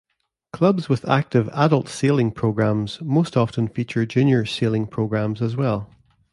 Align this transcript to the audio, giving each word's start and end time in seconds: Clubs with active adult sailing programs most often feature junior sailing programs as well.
Clubs 0.51 0.89
with 0.89 1.07
active 1.07 1.47
adult 1.49 1.87
sailing 1.87 2.31
programs 2.31 2.99
most 3.03 3.37
often 3.37 3.67
feature 3.67 4.03
junior 4.03 4.45
sailing 4.47 4.87
programs 4.87 5.43
as 5.43 5.55
well. 5.55 5.91